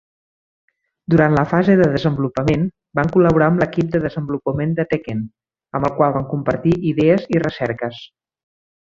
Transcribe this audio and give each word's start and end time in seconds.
Durant 1.13 1.33
la 1.39 1.43
fase 1.49 1.73
de 1.81 1.89
desenvolupament, 1.95 2.63
van 2.99 3.11
col·laborar 3.15 3.49
amb 3.53 3.61
l'equip 3.63 3.91
de 3.95 4.01
desenvolupament 4.07 4.73
de 4.79 4.85
"Tekken", 4.93 5.21
amb 5.81 5.89
el 5.91 5.97
qual 5.99 6.15
van 6.19 6.25
compartir 6.35 6.73
idees 6.93 7.29
i 7.37 7.43
recerques. 7.49 8.01